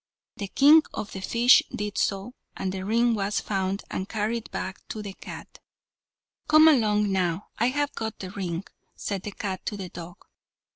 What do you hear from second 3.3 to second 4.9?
found and carried back